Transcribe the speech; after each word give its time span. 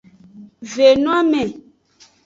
Ve 0.73 0.89
no 1.03 1.11
ame. 1.21 1.43